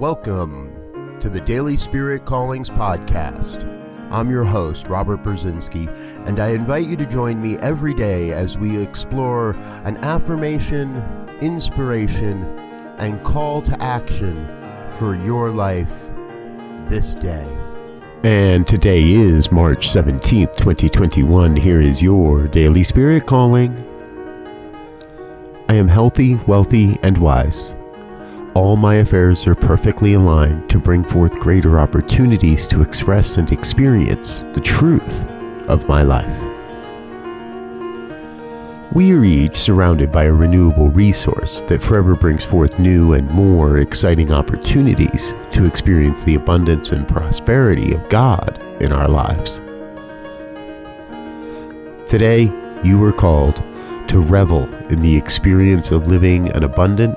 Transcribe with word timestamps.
Welcome 0.00 1.18
to 1.18 1.28
the 1.28 1.40
Daily 1.40 1.76
Spirit 1.76 2.24
Callings 2.24 2.70
Podcast. 2.70 3.64
I'm 4.12 4.30
your 4.30 4.44
host, 4.44 4.86
Robert 4.86 5.24
Brzezinski, 5.24 5.88
and 6.24 6.38
I 6.38 6.50
invite 6.50 6.86
you 6.86 6.96
to 6.98 7.04
join 7.04 7.42
me 7.42 7.58
every 7.58 7.94
day 7.94 8.30
as 8.30 8.56
we 8.56 8.80
explore 8.80 9.56
an 9.82 9.96
affirmation, 10.04 11.02
inspiration, 11.40 12.44
and 12.98 13.24
call 13.24 13.60
to 13.62 13.82
action 13.82 14.46
for 14.98 15.16
your 15.16 15.50
life 15.50 15.92
this 16.88 17.16
day. 17.16 17.44
And 18.22 18.68
today 18.68 19.02
is 19.02 19.50
March 19.50 19.88
17th, 19.88 20.56
2021. 20.56 21.56
Here 21.56 21.80
is 21.80 22.00
your 22.00 22.46
Daily 22.46 22.84
Spirit 22.84 23.26
Calling. 23.26 23.76
I 25.68 25.74
am 25.74 25.88
healthy, 25.88 26.36
wealthy, 26.46 27.00
and 27.02 27.18
wise 27.18 27.74
all 28.58 28.74
my 28.74 28.96
affairs 28.96 29.46
are 29.46 29.54
perfectly 29.54 30.14
aligned 30.14 30.68
to 30.68 30.80
bring 30.80 31.04
forth 31.04 31.38
greater 31.38 31.78
opportunities 31.78 32.66
to 32.66 32.82
express 32.82 33.36
and 33.36 33.52
experience 33.52 34.42
the 34.52 34.60
truth 34.60 35.24
of 35.68 35.86
my 35.86 36.02
life. 36.02 36.42
We 38.92 39.12
are 39.12 39.22
each 39.22 39.56
surrounded 39.56 40.10
by 40.10 40.24
a 40.24 40.32
renewable 40.32 40.88
resource 40.88 41.62
that 41.68 41.80
forever 41.80 42.16
brings 42.16 42.44
forth 42.44 42.80
new 42.80 43.12
and 43.12 43.30
more 43.30 43.78
exciting 43.78 44.32
opportunities 44.32 45.36
to 45.52 45.64
experience 45.64 46.24
the 46.24 46.34
abundance 46.34 46.90
and 46.90 47.06
prosperity 47.06 47.94
of 47.94 48.08
God 48.08 48.60
in 48.82 48.92
our 48.92 49.06
lives. 49.06 49.60
Today, 52.10 52.52
you 52.82 53.00
are 53.04 53.12
called 53.12 53.62
to 54.08 54.18
revel 54.18 54.64
in 54.86 55.00
the 55.00 55.16
experience 55.16 55.92
of 55.92 56.08
living 56.08 56.48
an 56.56 56.64
abundant 56.64 57.16